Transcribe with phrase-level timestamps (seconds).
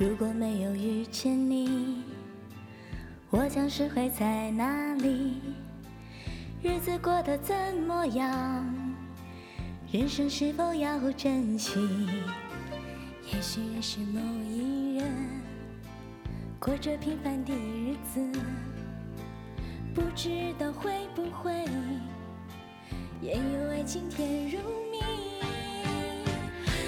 [0.00, 2.04] 如果没有遇见你，
[3.30, 5.40] 我将是会在哪里？
[6.62, 7.52] 日子过得怎
[7.84, 8.64] 么样？
[9.90, 11.80] 人生是否要珍惜？
[13.32, 15.12] 也许认识某一人，
[16.60, 18.40] 过着平凡的日子，
[19.92, 20.30] 不知
[20.60, 21.64] 道会不会
[23.20, 24.77] 也有爱情甜如蜜。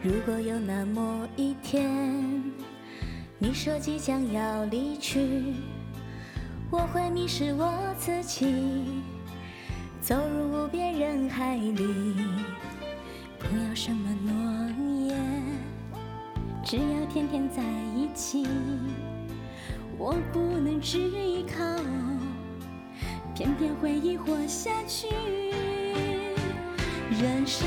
[0.00, 1.90] 如果有那么一天，
[3.36, 5.54] 你说即将要离去，
[6.70, 9.02] 我会迷失我自己，
[10.00, 12.14] 走入无边人海里。
[13.40, 15.18] 不要什么诺言，
[16.64, 17.60] 只要天天在
[17.96, 18.46] 一起。
[19.98, 21.64] 我不能只依靠，
[23.34, 25.08] 偏偏回忆活下去。
[27.20, 27.66] 人生，